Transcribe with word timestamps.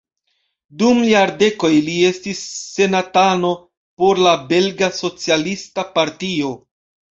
Dum 0.81 1.01
jardekoj 1.09 1.69
li 1.89 1.97
estis 2.07 2.41
senatano 2.71 3.53
por 4.03 4.25
la 4.29 4.35
belga 4.55 4.93
socialista 5.03 5.89
partio. 6.01 6.53